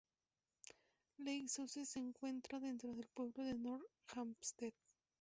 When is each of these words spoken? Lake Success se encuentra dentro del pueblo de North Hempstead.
Lake 1.19 1.47
Success 1.47 1.89
se 1.89 1.99
encuentra 1.99 2.59
dentro 2.59 2.89
del 2.95 3.05
pueblo 3.05 3.43
de 3.43 3.53
North 3.53 3.85
Hempstead. 4.15 4.73